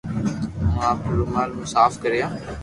ھون 0.71 0.83
آپري 0.91 1.13
رومال 1.19 1.49
مون 1.55 1.67
صاف 1.73 1.93
ڪريا 2.03 2.27